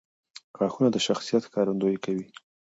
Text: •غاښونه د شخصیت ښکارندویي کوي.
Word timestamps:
•غاښونه 0.57 0.89
د 0.91 0.97
شخصیت 1.07 1.43
ښکارندویي 1.47 1.97
کوي. 2.05 2.25